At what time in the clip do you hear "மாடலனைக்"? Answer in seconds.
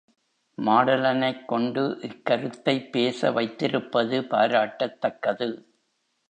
0.57-1.45